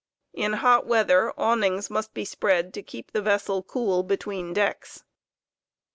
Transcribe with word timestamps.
In 0.33 0.53
hot 0.53 0.87
weather, 0.87 1.31
awnings 1.37 1.91
must 1.91 2.15
be 2.15 2.25
spread 2.25 2.73
to 2.73 2.81
keep 2.81 3.11
the 3.11 3.21
vessel 3.21 3.61
cool 3.61 4.01
between 4.01 4.51
decks. 4.51 5.03